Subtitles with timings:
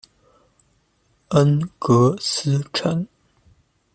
[1.29, 3.07] 恩格斯城。